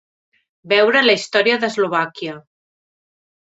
[0.73, 2.41] Veure la història d'Eslovàquia.